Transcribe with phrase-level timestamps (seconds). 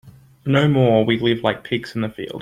[0.47, 2.39] No more we live like pigs in the field.